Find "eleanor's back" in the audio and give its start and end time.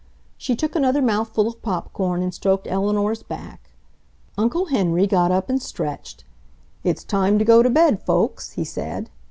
2.67-3.69